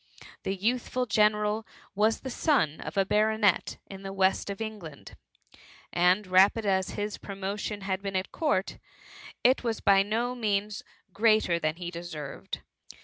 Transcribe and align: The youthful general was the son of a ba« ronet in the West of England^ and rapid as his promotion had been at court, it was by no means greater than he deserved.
The 0.41 0.55
youthful 0.55 1.05
general 1.05 1.63
was 1.93 2.21
the 2.21 2.31
son 2.31 2.81
of 2.81 2.97
a 2.97 3.05
ba« 3.05 3.17
ronet 3.23 3.77
in 3.85 4.01
the 4.01 4.11
West 4.11 4.49
of 4.49 4.57
England^ 4.57 5.13
and 5.93 6.25
rapid 6.25 6.65
as 6.65 6.89
his 6.97 7.19
promotion 7.19 7.81
had 7.81 8.01
been 8.01 8.15
at 8.15 8.31
court, 8.31 8.79
it 9.43 9.63
was 9.63 9.79
by 9.79 10.01
no 10.01 10.33
means 10.33 10.81
greater 11.13 11.59
than 11.59 11.75
he 11.75 11.91
deserved. 11.91 12.61